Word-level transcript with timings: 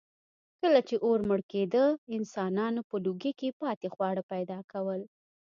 کله 0.61 0.79
چې 0.87 0.95
اور 1.05 1.19
مړ 1.29 1.39
کېده، 1.51 1.85
انسانانو 2.17 2.81
په 2.89 2.95
لوګي 3.03 3.31
کې 3.39 3.57
پاتې 3.61 3.87
خواړه 3.93 4.23
پیدا 4.31 4.59
کول. 4.71 5.01